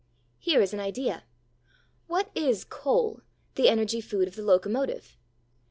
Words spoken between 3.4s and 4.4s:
the energy food of